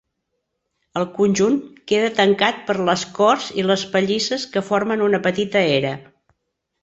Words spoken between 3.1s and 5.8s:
corts i les pallisses que formen una petita